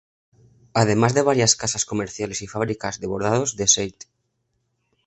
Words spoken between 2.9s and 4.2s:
de bordados de St.